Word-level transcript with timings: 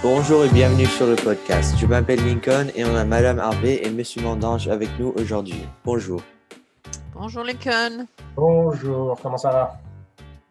Bonjour 0.00 0.44
et 0.44 0.48
bienvenue 0.50 0.86
sur 0.86 1.08
le 1.08 1.16
podcast. 1.16 1.76
Je 1.76 1.84
m'appelle 1.84 2.24
Lincoln 2.24 2.68
et 2.76 2.84
on 2.84 2.94
a 2.94 3.04
Madame 3.04 3.40
Harvey 3.40 3.84
et 3.84 3.90
Monsieur 3.90 4.22
Mandange 4.22 4.68
avec 4.68 4.88
nous 5.00 5.12
aujourd'hui. 5.16 5.66
Bonjour. 5.84 6.22
Bonjour 7.12 7.42
Lincoln. 7.42 8.06
Bonjour, 8.36 9.18
comment 9.20 9.36
ça 9.36 9.50
va? 9.50 9.80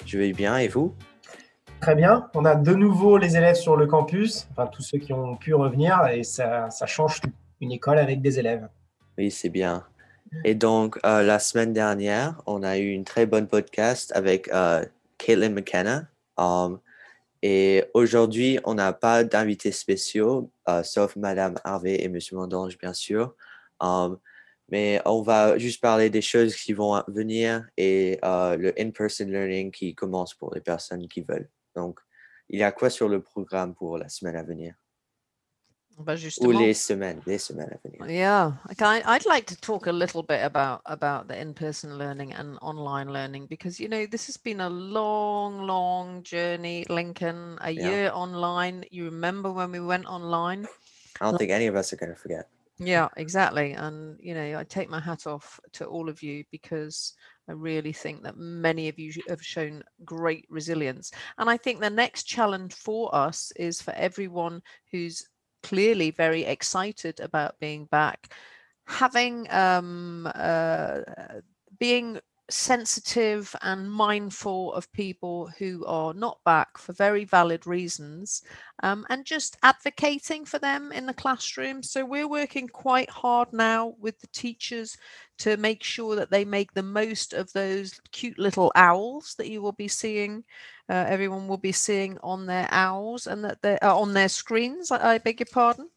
Je 0.05 0.18
vais 0.18 0.33
bien 0.33 0.57
et 0.57 0.68
vous? 0.68 0.93
Très 1.79 1.96
bien. 1.96 2.29
On 2.36 2.43
a 2.43 2.55
de 2.55 2.73
nouveau 2.73 3.18
les 3.18 3.38
élèves 3.38 3.55
sur 3.55 3.78
le 3.78 3.88
campus, 3.88 4.50
enfin 4.52 4.68
tous 4.68 4.82
ceux 4.82 4.97
qui 4.97 5.14
ont 5.14 5.38
pu 5.38 5.54
revenir 5.54 6.05
et 6.07 6.23
ça, 6.23 6.70
ça 6.70 6.86
change 6.86 7.21
tout. 7.21 7.32
Une 7.61 7.71
école 7.71 8.00
avec 8.00 8.21
des 8.21 8.39
élèves. 8.39 8.68
Oui, 9.18 9.32
c'est 9.32 9.50
bien. 9.50 9.86
Et 10.43 10.55
donc, 10.55 11.00
euh, 11.06 11.23
la 11.23 11.39
semaine 11.39 11.71
dernière, 11.71 12.42
on 12.48 12.64
a 12.64 12.78
eu 12.78 12.89
une 12.89 13.06
très 13.06 13.25
bonne 13.25 13.48
podcast 13.48 14.11
avec 14.14 14.50
euh, 14.54 14.84
Caitlin 15.18 15.51
McKenna. 15.51 16.04
Um, 16.37 16.79
et 17.41 17.86
aujourd'hui, 17.93 18.59
on 18.64 18.73
n'a 18.73 18.93
pas 18.93 19.23
d'invités 19.23 19.71
spéciaux, 19.71 20.51
euh, 20.68 20.83
sauf 20.83 21.15
Madame 21.15 21.55
Harvey 21.64 22.04
et 22.04 22.09
Monsieur 22.09 22.36
Mandange, 22.36 22.78
bien 22.78 22.93
sûr. 22.93 23.36
Um, 23.79 24.18
mais 24.69 25.01
on 25.05 25.21
va 25.21 25.57
juste 25.57 25.81
parler 25.81 26.09
des 26.09 26.21
choses 26.21 26.55
qui 26.55 26.73
vont 26.73 27.01
venir 27.07 27.65
et 27.78 28.19
euh, 28.25 28.57
le 28.57 28.73
in-person 28.79 29.25
learning 29.25 29.71
qui 29.71 29.95
commence 29.95 30.33
pour 30.33 30.54
les 30.54 30.61
personnes 30.61 31.07
qui 31.07 31.21
veulent. 31.21 31.50
Donc, 31.75 32.00
il 32.50 32.59
y 32.59 32.64
a 32.64 32.72
quoi 32.72 32.89
sur 32.89 33.08
le 33.08 33.22
programme 33.22 33.75
pour 33.75 33.97
la 33.97 34.09
semaine 34.09 34.36
à 34.36 34.44
venir? 34.44 34.75
Bah, 35.97 36.16
ou 36.42 36.52
les 36.52 36.73
semaines, 36.75 37.22
les 37.25 37.39
semaines 37.39 37.72
à 37.73 37.88
venir 37.88 38.06
Yeah, 38.08 38.52
okay, 38.69 38.86
I- 38.86 39.16
I'd 39.16 39.25
like 39.25 39.47
to 39.47 39.56
talk 39.59 39.88
a 39.88 39.92
little 39.92 40.22
bit 40.22 40.44
about 40.44 40.81
about 40.86 41.28
the 41.28 41.36
in-person 41.39 41.97
learning 41.97 42.33
and 42.33 42.59
online 42.61 43.12
learning 43.12 43.48
because 43.48 43.80
you 43.80 43.90
know 43.90 44.06
this 44.06 44.28
has 44.28 44.38
been 44.38 44.62
a 44.62 44.70
long, 44.70 45.66
long 45.66 46.22
journey. 46.22 46.86
Lincoln, 46.90 47.58
a 47.62 47.72
Yeah. 47.72 47.90
year 47.90 48.12
online. 48.14 48.86
You 48.92 49.06
remember 49.06 49.52
when 49.52 49.72
we 49.72 49.80
went 49.80 50.06
online? 50.06 50.68
I 51.20 51.25
don't 51.25 51.40
think 51.40 51.52
any 51.52 51.66
of 51.66 51.75
us 51.75 51.92
are 51.94 51.98
going 51.98 52.14
to 52.14 52.16
forget. 52.16 52.48
Yeah, 52.78 53.09
exactly. 53.18 53.72
And 53.72 54.20
you 54.22 54.36
know, 54.36 54.59
I 54.59 54.64
take 54.64 54.90
my 54.90 55.00
hat 55.00 55.25
off 55.25 55.59
to 55.73 55.86
all 55.86 56.09
of 56.09 56.22
you 56.22 56.44
because 56.52 57.14
I 57.50 57.53
really 57.53 57.94
think 57.94 58.22
that 58.23 58.38
many 58.38 58.88
of 58.88 59.00
you 59.00 59.12
have 59.28 59.42
shown 59.42 59.84
great 60.06 60.45
resilience. 60.50 61.12
And 61.40 61.50
I 61.50 61.58
think 61.58 61.80
the 61.80 61.90
next 61.90 62.23
challenge 62.23 62.75
for 62.75 63.14
us 63.16 63.52
is 63.56 63.81
for 63.81 63.94
everyone 63.95 64.62
who's 64.92 65.28
clearly 65.68 66.12
very 66.12 66.44
excited 66.44 67.20
about 67.20 67.60
being 67.60 67.86
back, 67.86 68.34
having 68.88 69.48
um 69.52 70.30
uh 70.36 71.02
being 71.80 72.20
sensitive 72.50 73.54
and 73.62 73.92
mindful 73.92 74.72
of 74.74 74.90
people 74.94 75.50
who 75.59 75.86
are 75.86 76.14
not 76.14 76.40
back 76.46 76.78
for 76.78 76.94
very 76.94 77.26
valid 77.26 77.68
reasons 77.68 78.42
um, 78.84 79.06
and 79.09 79.26
just 79.26 79.58
advocating 79.64 80.46
for 80.46 80.58
them 80.58 80.94
in 80.94 81.06
the 81.06 81.14
classroom. 81.14 81.84
So 81.84 82.06
we're 82.06 82.28
working 82.30 82.70
quite 82.70 83.09
hard 83.09 83.50
now 83.52 83.96
with 84.00 84.18
the 84.22 84.28
teachers 84.28 84.96
to 85.40 85.58
make 85.58 85.84
sure 85.84 86.16
that 86.16 86.31
they 86.31 86.46
make 86.46 86.74
the 86.74 86.84
most 86.84 87.34
of 87.34 87.52
those 87.52 88.00
cute 88.14 88.40
little 88.40 88.72
owls 88.76 89.36
that 89.38 89.50
you 89.50 89.62
will 89.62 89.74
be 89.74 89.90
seeing. 89.90 90.46
Uh, 90.90 91.06
everyone 91.08 91.48
will 91.48 91.58
be 91.58 91.72
seeing 91.72 92.18
on 92.24 92.46
their 92.46 92.68
owls 92.72 93.28
and 93.28 93.44
that 93.44 93.62
they're 93.62 93.84
uh, 93.84 93.96
on 93.96 94.14
their 94.14 94.30
screens. 94.30 94.92
I, 94.92 95.14
I 95.16 95.18
beg 95.18 95.40
your 95.40 95.48
pardon, 95.52 95.90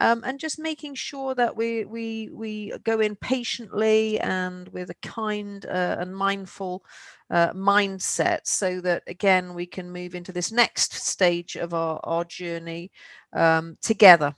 um, 0.00 0.22
and 0.24 0.38
just 0.38 0.58
making 0.58 0.94
sure 0.94 1.34
that 1.34 1.56
we 1.56 1.84
we 1.84 2.30
we 2.32 2.72
go 2.84 3.00
in 3.00 3.16
patiently 3.16 4.20
and 4.20 4.68
with 4.68 4.90
a 4.90 4.94
kind 5.02 5.64
uh, 5.66 5.96
and 5.98 6.16
mindful 6.16 6.84
uh, 7.30 7.52
mindset 7.52 8.40
so 8.44 8.80
that 8.80 9.02
again 9.06 9.54
we 9.54 9.66
can 9.66 9.90
move 9.90 10.14
into 10.14 10.32
this 10.32 10.52
next 10.52 10.92
stage 10.94 11.56
of 11.56 11.74
our, 11.74 12.00
our 12.04 12.24
journey 12.24 12.90
um, 13.32 13.76
together 13.82 14.34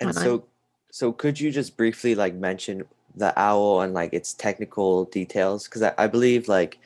And 0.00 0.14
And 0.14 0.14
so, 0.14 0.44
so 0.90 1.12
could 1.12 1.40
you 1.40 1.50
just 1.50 1.76
briefly 1.76 2.14
like 2.14 2.34
mention 2.34 2.84
the 3.14 3.38
owl 3.38 3.80
and 3.82 3.94
like 3.94 4.12
its 4.12 4.34
technical 4.34 5.04
details? 5.06 5.64
Because 5.64 5.82
I, 5.82 5.94
I 5.98 6.06
believe 6.06 6.48
like 6.48 6.78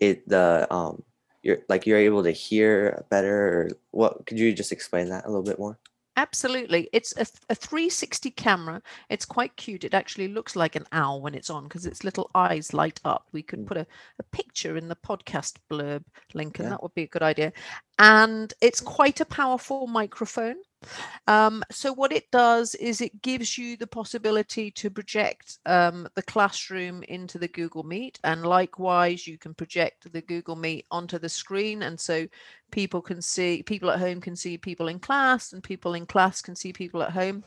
it 0.00 0.28
the 0.28 0.66
um 0.72 1.02
you're 1.44 1.58
like 1.68 1.86
you're 1.86 1.98
able 1.98 2.22
to 2.24 2.32
hear 2.32 3.04
better. 3.10 3.36
Or 3.48 3.70
what 3.92 4.26
could 4.26 4.38
you 4.38 4.52
just 4.52 4.72
explain 4.72 5.08
that 5.10 5.24
a 5.26 5.28
little 5.28 5.44
bit 5.44 5.58
more? 5.58 5.78
absolutely 6.16 6.88
it's 6.92 7.12
a, 7.16 7.26
a 7.50 7.56
360 7.56 8.30
camera 8.30 8.80
it's 9.10 9.24
quite 9.24 9.56
cute 9.56 9.82
it 9.82 9.94
actually 9.94 10.28
looks 10.28 10.54
like 10.54 10.76
an 10.76 10.86
owl 10.92 11.20
when 11.20 11.34
it's 11.34 11.50
on 11.50 11.64
because 11.64 11.86
its 11.86 12.04
little 12.04 12.30
eyes 12.36 12.72
light 12.72 13.00
up 13.04 13.26
we 13.32 13.42
could 13.42 13.58
Mm. 13.64 13.66
put 13.66 13.76
a, 13.78 13.86
a 14.20 14.22
picture 14.30 14.76
in 14.76 14.86
the 14.86 14.94
podcast 14.94 15.54
blurb 15.68 16.04
link 16.32 16.60
and 16.60 16.66
Yeah. 16.66 16.70
that 16.70 16.82
would 16.84 16.94
be 16.94 17.02
a 17.02 17.08
good 17.08 17.24
idea 17.24 17.52
and 17.98 18.54
it's 18.60 18.80
quite 18.80 19.20
a 19.20 19.24
powerful 19.24 19.88
microphone 19.88 20.58
Um, 21.26 21.64
so 21.70 21.92
what 21.92 22.12
it 22.12 22.30
does 22.30 22.74
is 22.74 23.00
it 23.00 23.22
gives 23.22 23.56
you 23.56 23.76
the 23.76 23.86
possibility 23.86 24.70
to 24.72 24.90
project 24.90 25.58
um, 25.66 26.08
the 26.14 26.22
classroom 26.22 27.02
into 27.04 27.38
the 27.38 27.48
Google 27.48 27.82
Meet, 27.82 28.20
and 28.24 28.44
likewise 28.44 29.26
you 29.26 29.38
can 29.38 29.54
project 29.54 30.12
the 30.12 30.22
Google 30.22 30.56
Meet 30.56 30.86
onto 30.90 31.18
the 31.18 31.28
screen, 31.28 31.82
and 31.82 31.98
so 31.98 32.26
people 32.70 33.00
can 33.00 33.22
see 33.22 33.62
people 33.62 33.90
at 33.90 33.98
home 33.98 34.20
can 34.20 34.36
see 34.36 34.58
people 34.58 34.88
in 34.88 34.98
class, 34.98 35.52
and 35.52 35.62
people 35.62 35.94
in 35.94 36.06
class 36.06 36.42
can 36.42 36.56
see 36.56 36.72
people 36.72 37.02
at 37.02 37.10
home. 37.10 37.44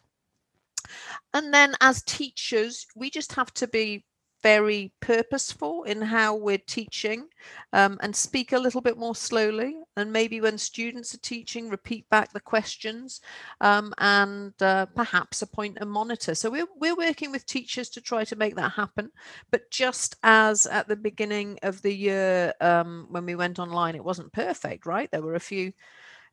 And 1.33 1.53
then 1.53 1.75
as 1.81 2.03
teachers, 2.03 2.87
we 2.95 3.09
just 3.09 3.33
have 3.33 3.53
to 3.55 3.67
be 3.67 4.05
very 4.47 4.93
purposeful 5.01 5.83
in 5.83 6.01
how 6.01 6.33
we're 6.33 6.57
teaching 6.57 7.27
um, 7.73 7.97
and 8.01 8.15
speak 8.15 8.53
a 8.53 8.57
little 8.57 8.79
bit 8.79 8.97
more 8.97 9.13
slowly. 9.13 9.75
And 9.97 10.13
maybe 10.13 10.39
when 10.39 10.57
students 10.57 11.13
are 11.13 11.19
teaching, 11.33 11.67
repeat 11.69 12.09
back 12.09 12.31
the 12.31 12.39
questions 12.39 13.19
um, 13.59 13.93
and 13.97 14.53
uh, 14.61 14.85
perhaps 14.95 15.41
appoint 15.41 15.79
a 15.81 15.85
monitor. 15.85 16.33
So 16.33 16.49
we're, 16.49 16.71
we're 16.79 16.95
working 16.95 17.29
with 17.29 17.45
teachers 17.45 17.89
to 17.89 17.99
try 17.99 18.23
to 18.23 18.37
make 18.37 18.55
that 18.55 18.71
happen. 18.71 19.11
But 19.51 19.69
just 19.69 20.15
as 20.23 20.65
at 20.65 20.87
the 20.87 20.95
beginning 20.95 21.59
of 21.63 21.81
the 21.81 21.93
year, 21.93 22.53
um, 22.61 23.07
when 23.09 23.25
we 23.25 23.35
went 23.35 23.59
online, 23.59 23.95
it 23.95 24.09
wasn't 24.09 24.31
perfect, 24.31 24.85
right? 24.85 25.11
There 25.11 25.21
were 25.21 25.35
a 25.35 25.41
few. 25.41 25.73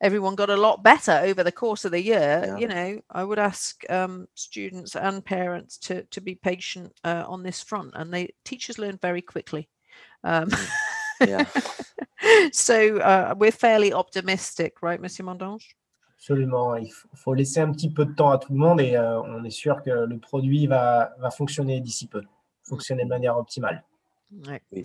Everyone 0.01 0.35
got 0.35 0.51
a 0.51 0.57
lot 0.57 0.83
better 0.83 1.21
over 1.23 1.43
the 1.43 1.53
course 1.53 1.85
of 1.85 1.93
the 1.93 2.03
year. 2.03 2.45
Yeah. 2.47 2.59
You 2.59 2.69
know, 2.69 3.01
I 3.11 3.25
would 3.25 3.39
ask 3.39 3.89
um, 3.91 4.27
students 4.35 4.97
and 4.97 5.25
parents 5.25 5.79
to 5.79 6.03
to 6.05 6.21
be 6.21 6.35
patient 6.35 6.93
uh, 7.05 7.25
on 7.27 7.43
this 7.43 7.63
front, 7.63 7.93
and 7.95 8.13
they 8.13 8.35
teachers 8.45 8.79
learn 8.79 8.99
very 9.01 9.23
quickly. 9.23 9.69
Um, 10.25 10.51
Yeah. 11.21 11.47
so 12.53 12.99
uh, 12.99 13.35
we're 13.37 13.53
fairly 13.53 13.93
optimistic, 13.93 14.83
right, 14.83 15.01
Monsieur 15.01 15.25
Mondange? 15.25 15.77
Absolument. 16.17 16.77
Il 16.77 16.91
faut, 16.91 17.09
faut 17.15 17.35
laisser 17.35 17.61
un 17.61 17.73
petit 17.73 17.91
peu 17.91 18.07
de 18.07 18.15
temps 18.15 18.31
à 18.31 18.39
tout 18.39 18.53
le 18.53 18.59
monde 18.59 18.81
et 18.81 18.97
euh, 18.97 19.21
on 19.23 19.45
est 19.45 19.51
sûr 19.51 19.83
que 19.83 19.91
le 19.91 20.19
produit 20.19 20.67
va, 20.67 21.15
va 21.19 21.31
fonctionner 21.31 21.81
d'ici 21.81 22.07
peu, 22.07 22.23
fonctionner 22.63 23.05
de 23.05 23.09
manière 23.09 23.37
optimale. 23.37 23.85
Right. 24.47 24.63
Oui. 24.73 24.85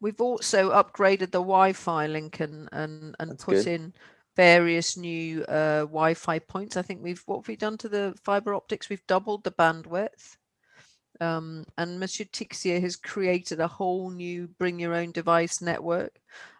We've 0.00 0.20
also 0.20 0.72
upgraded 0.72 1.30
the 1.30 1.40
Wi-Fi 1.40 2.08
link 2.08 2.40
and 2.40 2.68
and, 2.72 3.14
and 3.20 3.30
That's 3.30 3.44
put 3.44 3.64
good. 3.64 3.68
in 3.68 3.92
various 4.36 4.96
new 4.96 5.42
uh, 5.44 5.80
Wi-Fi 5.80 6.38
points. 6.40 6.76
I 6.76 6.82
think 6.82 7.02
we've 7.02 7.22
what 7.26 7.38
have 7.38 7.48
we 7.48 7.56
done 7.56 7.78
to 7.78 7.88
the 7.88 8.14
fiber 8.24 8.54
optics? 8.54 8.88
We've 8.88 9.06
doubled 9.06 9.44
the 9.44 9.52
bandwidth. 9.52 10.36
Um, 11.20 11.64
and 11.78 12.00
Monsieur 12.00 12.26
Tixier 12.26 12.80
has 12.80 12.96
created 12.96 13.60
a 13.60 13.68
whole 13.68 14.10
new 14.10 14.48
bring 14.48 14.80
your 14.80 14.94
own 14.94 15.12
device 15.12 15.60
network. 15.60 16.18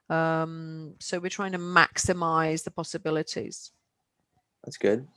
Um, 0.09 0.95
so 1.01 1.19
we're 1.19 1.31
trying 1.31 1.53
to 1.53 1.59
maximize 1.59 2.63
the 2.63 2.71
possibilities. 2.71 3.73
That's 4.65 4.77
good. 4.77 5.09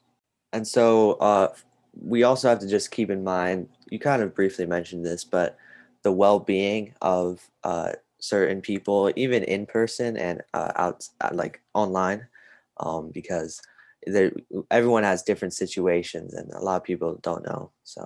And 0.54 0.68
so 0.68 1.14
uh, 1.14 1.54
we 1.94 2.24
also 2.24 2.50
have 2.50 2.60
to 2.60 2.68
just 2.68 2.92
keep 2.92 3.10
in 3.10 3.24
mind, 3.24 3.70
you 3.90 4.00
kind 4.00 4.22
of 4.22 4.34
briefly 4.34 4.66
mentioned 4.66 5.06
this, 5.06 5.24
but 5.24 5.58
the 6.04 6.12
well 6.12 6.40
being 6.40 6.94
of 7.02 7.48
uh, 7.64 7.92
certain 8.20 8.62
people, 8.62 9.12
even 9.16 9.44
in 9.44 9.66
person 9.66 10.18
and 10.18 10.42
uh, 10.54 10.72
out, 10.76 11.08
like 11.34 11.62
online, 11.74 12.28
um, 12.78 13.12
because 13.14 13.62
there, 14.06 14.32
everyone 14.72 15.04
has 15.04 15.24
different 15.24 15.54
situations 15.54 16.34
and 16.34 16.52
a 16.52 16.60
lot 16.60 16.78
of 16.78 16.84
people 16.84 17.20
don't 17.22 17.46
know. 17.46 17.72
So, 17.84 18.06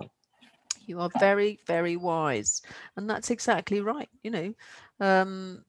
You 0.86 1.00
are 1.00 1.10
very, 1.18 1.60
very 1.66 1.96
wise. 1.96 2.62
And 2.96 3.08
that's 3.08 3.30
exactly 3.30 3.80
right. 3.80 4.08
You 4.22 4.30
know, 4.30 4.54
um, 5.00 5.64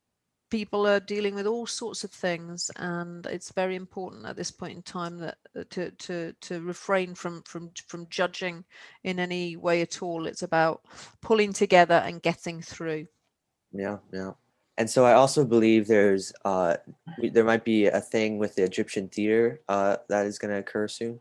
people 0.51 0.85
are 0.85 0.99
dealing 0.99 1.33
with 1.33 1.47
all 1.47 1.65
sorts 1.65 2.03
of 2.03 2.11
things, 2.11 2.69
and 2.75 3.25
it's 3.25 3.51
very 3.53 3.75
important 3.75 4.25
at 4.25 4.35
this 4.35 4.51
point 4.51 4.75
in 4.75 4.83
time 4.83 5.17
that 5.17 5.37
uh, 5.57 5.63
to 5.71 5.91
to 5.91 6.33
to 6.41 6.61
refrain 6.61 7.15
from 7.15 7.41
from 7.43 7.71
from 7.87 8.07
judging 8.09 8.63
in 9.03 9.19
any 9.19 9.55
way 9.55 9.81
at 9.81 10.03
all. 10.03 10.27
It's 10.27 10.43
about 10.43 10.81
pulling 11.21 11.53
together 11.53 12.03
and 12.05 12.21
getting 12.21 12.61
through. 12.61 13.07
yeah, 13.71 13.97
yeah. 14.13 14.31
And 14.81 14.89
so 14.89 15.05
I 15.05 15.13
also 15.13 15.45
believe 15.45 15.85
there's 15.85 16.33
uh, 16.43 16.77
there 17.21 17.43
might 17.43 17.63
be 17.63 17.85
a 17.85 18.01
thing 18.01 18.39
with 18.39 18.55
the 18.55 18.63
Egyptian 18.63 19.09
theater 19.09 19.61
uh, 19.69 19.97
that 20.09 20.25
is 20.25 20.39
going 20.39 20.49
to 20.49 20.57
occur 20.57 20.87
soon. 20.87 21.19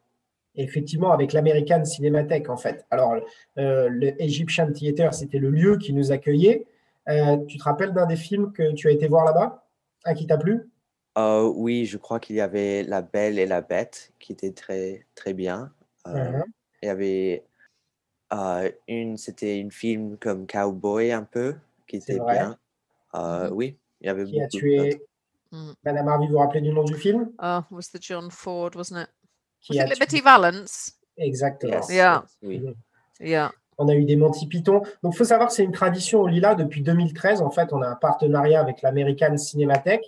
Effectivement, 0.54 1.12
avec 1.12 1.34
l'American 1.34 1.84
Cinémathèque, 1.84 2.48
en 2.48 2.56
fait. 2.56 2.86
Alors, 2.90 3.16
euh, 3.58 3.90
le 3.90 4.20
Egyptian 4.20 4.72
Theater, 4.72 5.12
c'était 5.12 5.38
le 5.38 5.50
lieu 5.50 5.76
qui 5.76 5.92
nous 5.92 6.10
accueillait. 6.10 6.64
Euh, 7.10 7.36
tu 7.46 7.58
te 7.58 7.64
rappelles 7.64 7.92
d'un 7.92 8.06
des 8.06 8.16
films 8.16 8.50
que 8.52 8.72
tu 8.72 8.88
as 8.88 8.92
été 8.92 9.08
voir 9.08 9.26
là-bas 9.26 9.68
Ah, 10.04 10.14
qui 10.14 10.26
t'a 10.26 10.38
plu? 10.38 10.70
Euh, 11.18 11.52
oui, 11.54 11.84
je 11.84 11.98
crois 11.98 12.18
qu'il 12.18 12.36
y 12.36 12.40
avait 12.40 12.82
La 12.82 13.02
Belle 13.02 13.38
et 13.38 13.46
la 13.46 13.60
Bête 13.60 14.14
qui 14.18 14.32
était 14.32 14.52
très, 14.52 15.06
très 15.14 15.34
bien. 15.34 15.70
Euh, 16.06 16.30
Mhm. 16.30 16.44
Il 16.82 16.86
y 16.86 16.88
avait 16.88 17.44
une, 18.88 19.18
c'était 19.18 19.58
une 19.58 19.70
film 19.70 20.16
comme 20.16 20.46
Cowboy 20.46 21.12
un 21.12 21.24
peu, 21.24 21.56
qui 21.86 21.96
était 21.96 22.18
bien. 22.20 22.56
Euh, 23.14 23.48
Mhm. 23.48 23.52
Oui, 23.56 23.78
il 24.00 24.06
y 24.06 24.10
avait 24.10 24.24
Qui 24.24 24.40
a 24.40 24.48
tué 24.48 24.76
d'autres. 24.90 25.04
Mm. 25.52 25.72
Madame 25.84 26.08
Harvey, 26.08 26.26
vous 26.26 26.32
vous 26.32 26.38
rappelez 26.38 26.60
du 26.60 26.72
nom 26.72 26.84
du 26.84 26.94
film? 26.94 27.30
Oh, 27.42 27.60
was 27.70 27.90
the 27.92 28.00
John 28.00 28.30
Ford, 28.30 28.70
wasn't 28.76 28.98
it? 29.02 29.08
Qui 29.60 29.76
Was 29.78 29.84
it 29.84 29.90
Liberty 29.94 30.16
tué- 30.18 30.22
Valance? 30.24 30.92
Exactement. 31.16 31.72
Yes, 31.72 31.88
Yeah. 31.90 32.24
oui. 32.42 32.60
Mhm. 32.60 32.74
Yeah. 33.20 33.52
On 33.78 33.88
a 33.88 33.94
eu 33.94 34.04
des 34.04 34.16
Monty 34.16 34.46
Python. 34.46 34.82
Donc, 35.02 35.14
il 35.14 35.16
faut 35.16 35.24
savoir 35.24 35.48
que 35.48 35.54
c'est 35.54 35.64
une 35.64 35.72
tradition 35.72 36.20
au 36.20 36.26
Lila 36.26 36.54
depuis 36.54 36.82
2013. 36.82 37.40
En 37.40 37.50
fait, 37.50 37.72
on 37.72 37.80
a 37.82 37.88
un 37.88 37.94
partenariat 37.96 38.60
avec 38.60 38.82
l'American 38.82 39.36
Cinematheque 39.38 40.04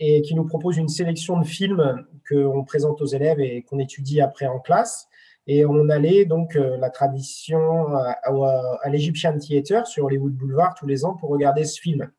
et 0.00 0.20
qui 0.22 0.34
nous 0.34 0.44
propose 0.44 0.76
une 0.76 0.88
sélection 0.88 1.38
de 1.38 1.44
films 1.44 2.04
qu'on 2.28 2.64
présente 2.64 3.00
aux 3.00 3.06
élèves 3.06 3.38
et 3.40 3.62
qu'on 3.62 3.78
étudie 3.78 4.20
après 4.20 4.46
en 4.46 4.58
classe. 4.58 5.06
Et 5.46 5.66
on 5.66 5.88
allait 5.90 6.24
donc 6.24 6.56
euh, 6.56 6.76
la 6.78 6.88
tradition 6.90 7.94
à, 7.96 8.16
à- 8.22 8.78
à 8.82 8.88
l'Egyptian 8.88 9.36
Theatre 9.38 9.86
sur 9.86 10.06
Hollywood 10.06 10.32
Boulevard 10.32 10.74
tous 10.74 10.86
les 10.86 11.04
ans 11.04 11.14
pour 11.14 11.28
regarder 11.30 11.64
ce 11.64 11.80
film. 11.80 12.10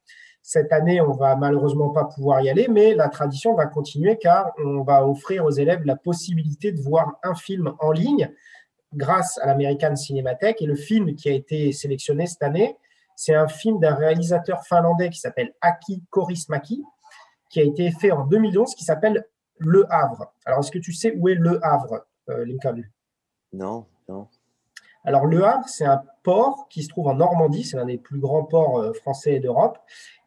Cette 0.44 0.72
année, 0.72 1.02
on 1.02 1.12
va 1.12 1.36
malheureusement 1.36 1.90
pas 1.90 2.06
pouvoir 2.06 2.42
y 2.42 2.50
aller, 2.52 2.68
mais 2.68 2.94
la 2.94 3.10
tradition 3.10 3.56
va 3.56 3.66
continuer 3.66 4.18
car 4.20 4.54
on 4.64 4.84
va 4.84 5.08
offrir 5.08 5.44
aux 5.44 5.50
élèves 5.50 5.84
la 5.86 5.96
possibilité 5.96 6.72
de 6.72 6.80
voir 6.82 7.14
un 7.24 7.34
film 7.34 7.74
en 7.80 7.92
ligne 7.92 8.32
grâce 8.94 9.40
à 9.40 9.48
l'American 9.48 9.96
Cinematheque. 9.96 10.62
Et 10.62 10.68
le 10.68 10.76
film 10.76 11.16
qui 11.16 11.30
a 11.30 11.34
été 11.34 11.72
sélectionné 11.72 12.28
cette 12.28 12.44
année, 12.44 12.78
c'est 13.16 13.34
un 13.34 13.48
film 13.48 13.80
d'un 13.80 13.96
réalisateur 13.96 14.64
finlandais 14.68 15.10
qui 15.10 15.20
s'appelle 15.20 15.52
Aki 15.62 16.04
Kaurismäki, 16.12 16.84
qui 17.50 17.60
a 17.62 17.64
été 17.64 17.90
fait 17.90 18.12
en 18.12 18.26
2011, 18.26 18.76
qui 18.76 18.84
s'appelle 18.84 19.26
Le 19.58 19.86
Havre. 19.90 20.32
Alors, 20.46 20.60
est-ce 20.60 20.70
que 20.72 20.78
tu 20.78 20.94
sais 20.94 21.16
où 21.18 21.28
est 21.28 21.34
Le 21.36 21.60
Havre, 21.66 22.06
euh, 22.30 22.46
Lincoln? 22.46 22.84
Non, 23.54 23.86
non. 24.10 24.28
alors, 25.04 25.26
Le 25.26 25.44
Havre, 25.46 25.68
c'est 25.68 25.86
un 25.86 26.02
port 26.24 26.68
qui 26.70 26.84
se 26.84 26.90
trouve 26.90 27.08
en 27.08 27.16
Normandie, 27.16 27.64
c'est 27.64 27.78
l'un 27.78 27.86
des 27.86 27.98
plus 27.98 28.20
grands 28.20 28.44
ports 28.44 28.80
euh, 28.80 28.94
français 28.94 29.40
d'Europe. 29.40 29.78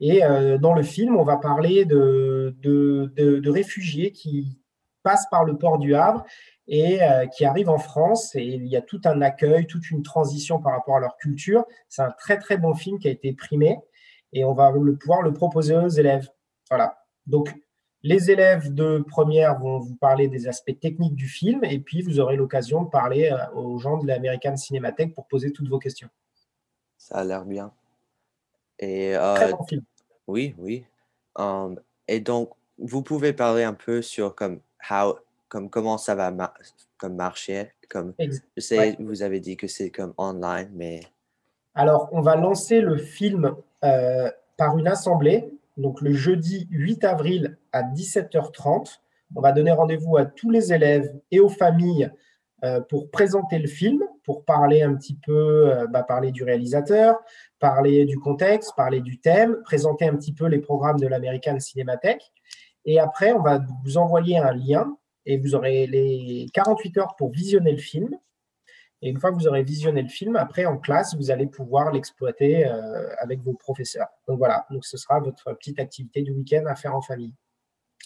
Et 0.01 0.25
euh, 0.25 0.57
dans 0.59 0.73
le 0.75 0.83
film, 0.83 1.17
on 1.17 1.25
va 1.25 1.37
parler 1.37 1.85
de, 1.85 2.57
de, 2.63 3.13
de- 3.17 3.51
réfugiés 3.51 4.13
qui 4.13 4.59
passent 5.03 5.29
par 5.31 5.45
le 5.45 5.57
port 5.59 5.79
du 5.79 5.95
Havre 5.95 6.25
et 6.69 7.03
euh, 7.03 7.27
qui 7.27 7.45
arrivent 7.45 7.69
en 7.71 7.79
France. 7.79 8.35
Et 8.37 8.45
il 8.45 8.67
y 8.67 8.77
a 8.77 8.83
tout 8.83 9.01
un 9.05 9.21
accueil, 9.23 9.67
toute 9.67 9.91
une 9.91 10.03
transition 10.03 10.61
par 10.61 10.73
rapport 10.73 10.97
à 10.97 11.01
leur 11.01 11.17
culture. 11.17 11.65
C'est 11.89 12.03
un 12.03 12.13
très, 12.13 12.39
très 12.39 12.57
bon 12.57 12.75
film 12.75 12.99
qui 12.99 13.09
a 13.09 13.11
été 13.11 13.33
primé 13.33 13.79
et 14.33 14.45
on 14.45 14.53
va 14.55 14.71
le, 14.71 14.97
pouvoir 14.97 15.23
le 15.23 15.33
proposer 15.33 15.75
aux 15.77 15.89
élèves. 15.89 16.29
Voilà. 16.71 16.99
Donc, 17.27 17.55
les 18.03 18.31
élèves 18.31 18.73
de 18.73 19.05
première 19.09 19.59
vont 19.59 19.79
vous 19.79 19.97
parler 19.97 20.29
des 20.29 20.47
aspects 20.47 20.79
techniques 20.79 21.17
du 21.17 21.27
film 21.27 21.65
et 21.65 21.79
puis 21.79 22.03
vous 22.03 22.21
aurez 22.21 22.37
l'occasion 22.37 22.83
de 22.83 22.89
parler 22.89 23.31
euh, 23.31 23.55
aux 23.59 23.79
gens 23.79 23.99
de 23.99 24.07
l'American 24.07 24.57
Cinematheque 24.57 25.15
pour 25.15 25.27
poser 25.27 25.53
toutes 25.53 25.69
vos 25.69 25.79
questions. 25.79 26.09
Ça 26.97 27.17
a 27.17 27.25
l'air 27.25 27.45
bien. 27.45 27.73
Et 28.79 29.15
Très 29.15 29.53
euh, 29.53 29.57
bon 29.57 29.65
film. 29.65 29.83
oui, 30.27 30.55
oui. 30.59 30.85
Um, 31.37 31.81
et 32.07 32.21
donc, 32.21 32.51
vous 32.79 33.03
pouvez 33.03 33.33
parler 33.33 33.65
un 33.65 33.75
peu 33.75 34.03
sur 34.03 34.35
comme 34.35 34.61
how, 34.91 35.19
comme 35.49 35.69
comment 35.71 35.99
ça 35.99 36.15
va 36.15 36.31
ma- 36.31 36.55
comme 36.97 37.17
marcher. 37.17 37.73
Comme 37.89 38.15
je 38.19 38.61
sais, 38.61 38.79
ouais. 38.79 38.97
vous 38.99 39.23
avez 39.23 39.41
dit 39.41 39.57
que 39.57 39.67
c'est 39.67 39.91
comme 39.91 40.13
online, 40.19 40.71
mais 40.75 41.01
Alors, 41.75 42.09
on 42.13 42.21
va 42.21 42.37
lancer 42.37 42.81
le 42.81 42.97
film 42.99 43.55
euh, 43.83 44.31
par 44.57 44.77
une 44.77 44.87
assemblée. 44.89 45.51
Donc, 45.79 46.01
le 46.03 46.13
jeudi 46.13 46.67
8 46.71 47.05
avril 47.05 47.59
à 47.73 47.83
17h30, 47.83 48.99
on 49.35 49.41
va 49.41 49.53
donner 49.53 49.73
rendez-vous 49.73 50.17
à 50.17 50.25
tous 50.25 50.51
les 50.51 50.73
élèves 50.73 51.11
et 51.31 51.41
aux 51.41 51.49
familles 51.49 52.11
euh, 52.65 52.81
pour 52.81 53.11
présenter 53.11 53.61
le 53.61 53.69
film, 53.69 54.03
pour 54.25 54.45
parler 54.45 54.83
un 54.83 54.95
petit 54.97 55.15
peu, 55.15 55.73
euh, 55.73 55.87
bah, 55.87 56.03
parler 56.03 56.33
du 56.33 56.43
réalisateur, 56.43 57.17
parler 57.61 58.05
du 58.05 58.19
contexte, 58.19 58.75
parler 58.77 59.01
du 59.01 59.21
thème, 59.21 59.59
présenter 59.63 60.09
un 60.09 60.17
petit 60.17 60.33
peu 60.33 60.47
les 60.47 60.59
programmes 60.59 60.99
de 60.99 61.07
l'American 61.07 61.61
Cinematheque. 61.61 62.33
Et 62.85 62.99
après, 62.99 63.33
on 63.33 63.43
va 63.43 63.61
vous 63.85 63.97
envoyer 63.97 64.39
un 64.39 64.53
lien 64.53 64.97
et 65.25 65.39
vous 65.39 65.55
aurez 65.55 65.87
les 65.87 66.47
48 66.53 66.99
heures 66.99 67.15
pour 67.17 67.31
visionner 67.31 67.71
le 67.71 67.79
film. 67.79 68.19
Et 69.01 69.11
une 69.11 69.21
fois 69.21 69.31
que 69.31 69.37
vous 69.37 69.47
aurez 69.47 69.63
visionné 69.63 70.03
le 70.03 70.09
film, 70.09 70.35
après 70.37 70.67
en 70.67 70.77
classe, 70.77 71.15
vous 71.15 71.31
allez 71.31 71.47
pouvoir 71.47 71.93
l'exploiter 71.93 72.67
euh, 72.67 73.09
avec 73.21 73.41
vos 73.43 73.53
professeurs. 73.55 74.09
Donc 74.27 74.39
voilà, 74.39 74.67
donc 74.71 74.85
ce 74.85 74.97
sera 74.97 75.21
votre 75.21 75.53
petite 75.55 75.79
activité 75.79 76.23
du 76.23 76.33
week-end 76.33 76.65
à 76.67 76.75
faire 76.75 76.95
en 76.97 77.01
famille. 77.01 77.35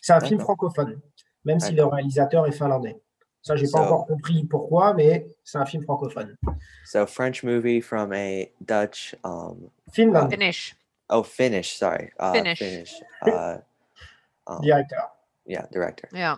C'est 0.02 0.12
un 0.12 0.20
film 0.20 0.40
francophone, 0.40 1.00
même 1.44 1.60
si 1.60 1.72
le 1.72 1.84
réalisateur 1.84 2.46
est 2.46 2.52
finlandais. 2.52 3.00
Ça, 3.40 3.56
j'ai 3.56 3.64
pas 3.66 3.78
So- 3.78 3.84
encore 3.84 4.06
compris 4.06 4.44
pourquoi, 4.44 4.94
mais 4.94 5.26
c'est 5.42 5.58
un 5.58 5.64
film 5.66 5.82
francophone. 5.82 6.36
so 6.84 7.06
French 7.06 7.42
movie 7.42 7.80
from 7.80 8.12
a 8.12 8.46
Dutch 8.60 9.16
um 9.24 9.68
Finland, 9.92 10.30
Finish. 10.30 10.76
oh 11.10 11.22
Finnish 11.24 11.76
sorry 11.76 12.10
uh, 12.20 12.32
Finnish. 12.32 12.58
Finnish 12.58 13.02
uh, 13.26 13.56
um, 14.46 14.60
directeur. 14.60 15.10
yeah 15.46 15.66
director. 15.72 16.08
Yeah. 16.12 16.36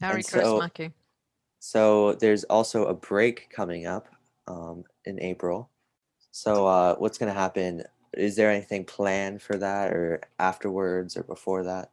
Harry 0.00 0.22
so- 1.66 2.14
there's 2.14 2.44
also 2.44 2.86
a 2.86 2.94
break 2.94 3.50
coming 3.50 3.86
up 3.86 4.06
um, 4.46 4.84
in 5.04 5.20
April. 5.20 5.68
So 6.30 6.66
uh, 6.66 6.94
what's 6.96 7.18
going 7.18 7.32
to 7.32 7.38
happen? 7.38 7.82
Is 8.14 8.36
there 8.36 8.50
anything 8.50 8.84
planned 8.84 9.42
for 9.42 9.56
that, 9.56 9.92
or 9.92 10.20
afterwards, 10.38 11.16
or 11.16 11.24
before 11.24 11.64
that? 11.64 11.90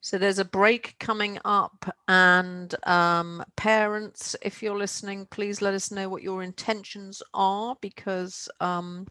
So 0.00 0.16
there's 0.16 0.38
a 0.38 0.44
break 0.44 0.96
coming 0.98 1.38
up, 1.44 1.94
and 2.08 2.74
um, 2.86 3.44
parents, 3.56 4.36
if 4.40 4.62
you're 4.62 4.78
listening, 4.78 5.26
please 5.26 5.60
let 5.60 5.74
us 5.74 5.90
know 5.90 6.08
what 6.08 6.22
your 6.22 6.42
intentions 6.42 7.22
are 7.34 7.76
because 7.82 8.48
um, 8.60 9.06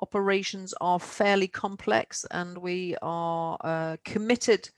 operations 0.00 0.72
are 0.80 1.00
fairly 1.00 1.48
complex, 1.48 2.24
and 2.30 2.56
we 2.58 2.96
are 3.02 3.58
uh, 3.62 3.96
committed 4.04 4.70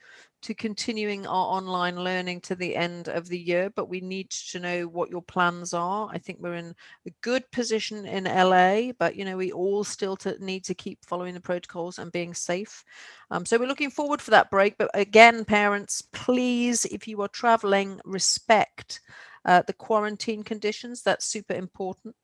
to 0.43 0.55
continuing 0.55 1.27
our 1.27 1.57
online 1.57 1.97
learning 1.97 2.41
to 2.43 2.55
the 2.55 2.75
end 2.75 3.09
of 3.09 3.29
the 3.29 3.39
year. 3.39 3.71
But 3.71 3.89
we 3.89 4.01
need 4.01 4.31
to 4.31 4.61
know 4.61 4.87
what 4.87 5.11
your 5.11 5.23
plans 5.23 5.75
are. 5.75 6.09
I 6.13 6.19
think 6.19 6.39
we're 6.41 6.55
in 6.55 6.75
a 7.07 7.11
good 7.21 7.51
position 7.51 8.07
in 8.07 8.25
LA, 8.25 8.93
but 8.99 9.17
you 9.17 9.25
know 9.25 9.37
we 9.37 9.53
all 9.53 9.85
still 9.85 10.17
to 10.19 10.43
need 10.45 10.65
to 10.65 10.75
keep 10.75 11.05
following 11.05 11.35
the 11.35 11.41
protocols 11.41 11.99
and 11.99 12.13
being 12.13 12.35
safe. 12.35 12.85
Um, 13.31 13.45
so 13.45 13.59
we're 13.59 13.67
looking 13.67 13.91
forward 13.91 14.21
for 14.21 14.31
that 14.33 14.51
break. 14.51 14.79
But 14.79 14.91
again, 14.95 15.45
parents, 15.45 16.03
please, 16.13 16.85
if 16.87 17.07
you 17.07 17.21
are 17.23 17.29
traveling, 17.29 18.01
respect 18.05 19.01
uh, 19.45 19.63
the 19.63 19.73
quarantine 19.73 20.43
conditions. 20.43 21.03
That's 21.03 21.25
super 21.25 21.55
important. 21.55 22.15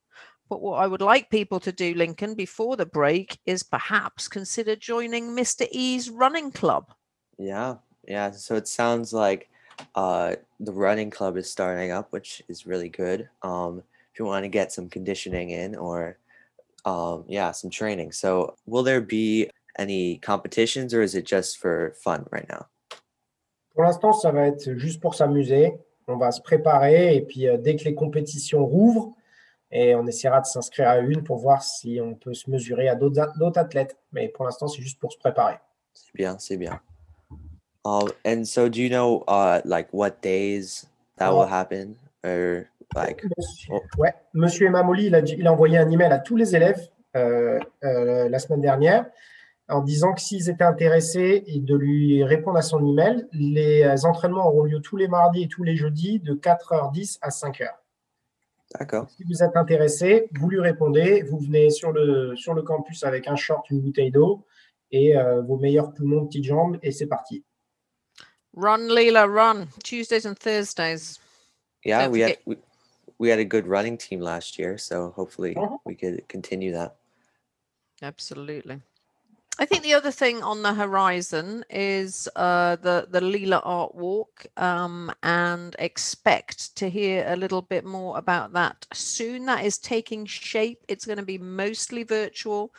But 0.49 0.61
what 0.61 0.77
I 0.77 0.87
would 0.87 1.01
like 1.01 1.29
people 1.29 1.59
to 1.61 1.73
do, 1.73 1.95
Lincoln, 1.95 2.35
before 2.35 2.77
the 2.77 2.87
break 2.87 3.39
is 3.47 3.63
perhaps 3.63 4.29
consider 4.29 4.77
joining 4.77 5.31
Mr. 5.31 5.67
E's 5.73 6.09
running 6.09 6.53
club. 6.53 6.93
Yeah, 7.39 7.77
yeah. 8.07 8.31
So 8.31 8.57
it 8.57 8.69
sounds 8.69 9.13
like 9.13 9.49
uh, 9.95 10.37
the 10.61 10.73
running 10.73 11.11
club 11.11 11.37
is 11.37 11.51
starting 11.51 11.91
up, 11.91 12.13
which 12.13 12.43
is 12.49 12.67
really 12.67 12.89
good. 12.89 13.29
Um, 13.43 13.83
if 14.13 14.19
you 14.19 14.25
want 14.25 14.45
to 14.45 14.49
get 14.49 14.73
some 14.73 14.89
conditioning 14.89 15.51
in, 15.51 15.77
or 15.77 16.19
um, 16.85 17.25
yeah, 17.29 17.53
some 17.53 17.71
training. 17.71 18.13
So 18.13 18.55
will 18.67 18.83
there 18.83 19.01
be 19.01 19.51
any 19.79 20.19
competitions, 20.19 20.95
or 20.95 21.03
is 21.03 21.15
it 21.15 21.27
just 21.27 21.59
for 21.59 21.95
fun 22.03 22.27
right 22.31 22.49
now? 22.49 22.67
Pour 23.75 23.85
l'instant, 23.85 24.13
ça 24.13 24.33
va 24.33 24.47
être 24.47 24.79
juste 24.79 25.01
pour 25.03 25.15
s'amuser. 25.15 25.79
On 26.09 26.17
va 26.17 26.31
se 26.31 26.41
préparer 26.41 27.17
et 27.17 27.23
puis 27.23 27.49
euh, 27.49 27.59
dès 27.59 27.77
que 27.77 27.85
les 27.85 27.95
compétitions 27.95 28.65
rouvrent, 28.65 29.13
et 29.71 29.95
on 29.95 30.07
essaiera 30.07 30.41
de 30.41 30.47
s'inscrire 30.47 30.89
à 30.89 30.99
une 30.99 31.23
pour 31.23 31.39
voir 31.39 31.63
si 31.63 32.01
on 32.01 32.15
peut 32.15 32.33
se 32.33 32.49
mesurer 32.49 32.89
à 32.89 32.95
d'autres 32.95 33.59
athlètes. 33.59 33.99
Mais 34.13 34.29
pour 34.29 34.45
l'instant, 34.45 34.69
c'est 34.69 34.81
juste 34.81 35.01
pour 35.01 35.13
se 35.13 35.19
préparer. 35.19 35.57
C'est 35.93 36.15
bien, 36.15 36.39
c'est 36.39 36.57
bien. 36.57 36.81
Um, 37.87 38.09
and 38.25 38.45
so 38.45 38.69
do 38.69 38.81
you 38.83 38.89
know 38.91 39.23
uh 39.29 39.61
like 39.65 39.89
what 39.93 40.21
days 40.21 40.87
that 41.19 41.31
will 41.31 41.43
Oh. 41.47 41.47
happen? 41.47 41.95
Or 42.25 42.67
like 42.97 43.23
Monsieur, 43.37 43.75
Oh. 43.75 43.81
ouais, 43.99 44.13
Monsieur 44.35 44.67
Emamoli, 44.67 45.07
il 45.07 45.15
a, 45.15 45.21
il 45.21 45.47
a 45.47 45.53
envoyé 45.53 45.79
un 45.79 45.89
email 45.91 46.11
à 46.11 46.19
tous 46.19 46.35
les 46.37 46.57
élèves 46.57 46.81
euh, 47.15 47.61
euh, 47.85 48.29
la 48.29 48.39
semaine 48.41 48.61
dernière 48.61 49.07
en 49.69 49.83
disant 49.83 50.13
que 50.15 50.21
s'ils 50.21 50.49
étaient 50.51 50.65
intéressés 50.65 51.45
et 51.47 51.59
de 51.61 51.77
lui 51.77 52.23
répondre 52.25 52.57
à 52.59 52.63
son 52.63 52.85
email, 52.87 53.27
les 53.33 54.05
entraînements 54.05 54.49
auront 54.49 54.65
lieu 54.65 54.81
tous 54.81 54.97
les 54.97 55.09
mardis 55.09 55.43
et 55.45 55.49
tous 55.49 55.63
les 55.65 55.77
jeudis 55.77 56.19
de 56.21 56.35
4h10 56.35 57.19
à 57.21 57.31
5h. 57.31 57.69
d'accord, 58.79 59.09
Si 59.11 59.25
vous 59.25 59.43
êtes 59.43 59.57
intéressé, 59.57 60.29
vous 60.39 60.49
lui 60.51 60.61
répondez, 60.61 61.23
vous 61.23 61.39
venez 61.39 61.71
sur 61.71 61.91
le, 61.93 62.35
sur 62.37 62.55
le 62.55 62.63
campus 62.63 63.03
avec 63.05 63.27
un 63.29 63.37
short, 63.37 63.69
une 63.71 63.81
bouteille 63.81 64.11
d'eau 64.13 64.45
et 64.93 65.17
euh, 65.17 65.43
vos 65.43 65.57
meilleurs 65.57 65.93
poumons, 65.93 66.27
petites 66.27 66.45
jambes, 66.45 66.79
et 66.83 66.93
c'est 66.93 67.07
parti. 67.07 67.43
Run, 68.57 68.89
Lila, 68.89 69.29
run. 69.29 69.69
Tuesdays 69.83 70.25
and 70.25 70.39
Thursdays. 70.39 71.19
yeah, 71.85 72.05
Don't 72.05 72.13
we 72.13 72.21
had 72.21 72.39
we, 72.47 72.57
we 73.19 73.29
had 73.29 73.39
a 73.39 73.45
good 73.45 73.67
running 73.67 73.99
team 73.99 74.21
last 74.21 74.59
year, 74.59 74.79
so 74.79 75.13
hopefully 75.15 75.55
Mhm. 75.55 75.79
we 75.85 75.95
could 75.95 76.27
continue 76.29 76.73
that. 76.73 76.97
Absolutely. 78.03 78.81
I 79.59 79.65
think 79.65 79.83
the 79.83 79.95
other 79.95 80.11
thing 80.11 80.43
on 80.43 80.63
the 80.63 80.75
horizon 80.75 81.65
is 81.71 82.29
uh, 82.37 82.77
the 82.77 83.07
the 83.11 83.21
Lila 83.23 83.61
Art 83.65 83.95
Walk, 83.95 84.47
um, 84.59 85.11
and 85.23 85.75
expect 85.79 86.77
to 86.77 86.91
hear 86.91 87.25
a 87.29 87.37
little 87.37 87.63
bit 87.63 87.85
more 87.85 88.19
about 88.19 88.53
that 88.53 88.87
soon. 88.93 89.47
That 89.47 89.65
is 89.65 89.79
taking 89.79 90.27
shape. 90.27 90.81
It's 90.89 91.07
going 91.07 91.19
to 91.19 91.25
be 91.25 91.39
mostly 91.39 92.03
virtual, 92.03 92.75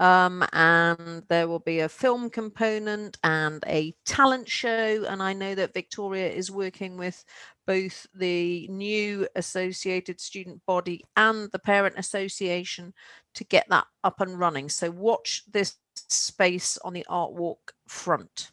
um, 0.00 0.44
and 0.52 1.22
there 1.28 1.48
will 1.48 1.60
be 1.60 1.80
a 1.80 1.88
film 1.88 2.30
component 2.30 3.18
and 3.24 3.62
a 3.66 3.94
talent 4.04 4.48
show. 4.48 5.04
And 5.08 5.22
I 5.22 5.32
know 5.32 5.54
that 5.54 5.74
Victoria 5.74 6.28
is 6.28 6.50
working 6.50 6.96
with 6.96 7.24
both 7.66 8.06
the 8.14 8.68
new 8.68 9.26
associated 9.34 10.20
student 10.20 10.60
body 10.66 11.04
and 11.16 11.50
the 11.52 11.58
parent 11.58 11.96
association 11.98 12.94
to 13.34 13.44
get 13.44 13.66
that 13.70 13.86
up 14.04 14.20
and 14.20 14.38
running. 14.38 14.68
So 14.68 14.90
watch 14.90 15.44
this 15.50 15.76
space 16.08 16.78
on 16.78 16.92
the 16.92 17.06
art 17.08 17.32
walk 17.32 17.72
front. 17.88 18.52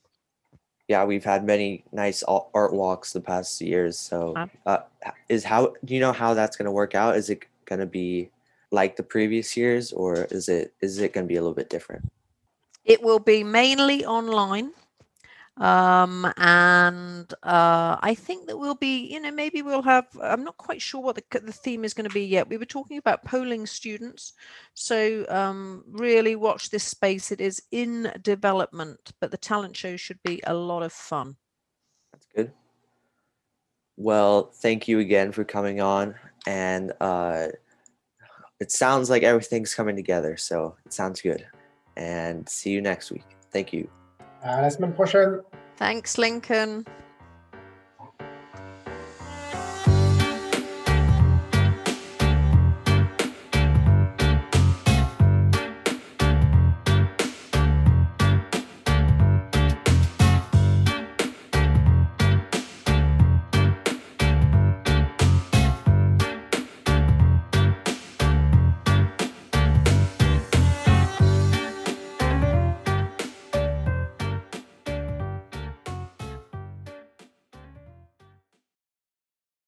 Yeah, 0.87 1.05
we've 1.05 1.23
had 1.23 1.45
many 1.45 1.83
nice 1.91 2.23
art 2.23 2.73
walks 2.73 3.13
the 3.13 3.21
past 3.21 3.61
years. 3.61 3.97
So, 3.97 4.35
Uh. 4.65 4.79
is 5.29 5.43
how 5.43 5.73
do 5.85 5.93
you 5.93 5.99
know 6.01 6.11
how 6.11 6.33
that's 6.33 6.57
going 6.57 6.65
to 6.65 6.71
work 6.71 6.93
out? 6.93 7.15
Is 7.15 7.29
it 7.29 7.45
going 7.65 7.79
to 7.79 7.85
be 7.85 8.29
like 8.73 8.95
the 8.95 9.03
previous 9.03 9.55
years, 9.55 9.93
or 9.93 10.25
is 10.31 10.49
it 10.49 10.73
is 10.81 10.99
it 10.99 11.13
going 11.13 11.25
to 11.25 11.33
be 11.33 11.37
a 11.37 11.41
little 11.41 11.53
bit 11.53 11.69
different? 11.69 12.11
It 12.83 13.01
will 13.01 13.19
be 13.19 13.43
mainly 13.43 14.03
online. 14.05 14.71
Um, 15.57 16.25
and 16.37 17.31
uh, 17.43 17.97
I 18.01 18.15
think 18.15 18.47
that 18.47 18.57
we'll 18.57 18.73
be, 18.73 19.05
you 19.05 19.19
know, 19.21 19.29
maybe 19.29 19.61
we'll 19.61 19.83
have, 19.83 20.07
I'm 20.19 20.43
not 20.43 20.57
quite 20.57 20.81
sure 20.81 20.99
what 20.99 21.15
the, 21.15 21.39
the 21.39 21.51
theme 21.51 21.85
is 21.85 21.93
going 21.93 22.09
to 22.09 22.13
be 22.13 22.25
yet. 22.25 22.49
We 22.49 22.57
were 22.57 22.65
talking 22.65 22.97
about 22.97 23.23
polling 23.23 23.67
students. 23.67 24.33
So 24.73 25.27
um, 25.29 25.83
really 25.87 26.35
watch 26.35 26.71
this 26.71 26.83
space. 26.83 27.31
It 27.31 27.39
is 27.39 27.61
in 27.71 28.11
development, 28.23 29.13
but 29.21 29.29
the 29.29 29.37
talent 29.37 29.77
show 29.77 29.95
should 29.95 30.21
be 30.23 30.41
a 30.47 30.55
lot 30.55 30.81
of 30.81 30.91
fun. 30.91 31.35
That's 32.11 32.25
good. 32.35 32.51
Well, 33.95 34.49
thank 34.55 34.87
you 34.87 34.99
again 34.99 35.31
for 35.31 35.43
coming 35.43 35.79
on, 35.79 36.15
and 36.47 36.93
uh, 36.99 37.49
it 38.63 38.71
sounds 38.71 39.09
like 39.09 39.23
everything's 39.23 39.75
coming 39.75 39.95
together. 39.95 40.37
So 40.37 40.75
it 40.85 40.93
sounds 40.93 41.21
good. 41.21 41.45
And 41.97 42.47
see 42.47 42.71
you 42.71 42.81
next 42.81 43.11
week. 43.11 43.25
Thank 43.51 43.73
you. 43.73 43.89
À 44.41 44.61
la 44.61 44.69
semaine 44.69 44.93
prochaine. 44.93 45.41
Thanks, 45.75 46.17
Lincoln. 46.17 46.85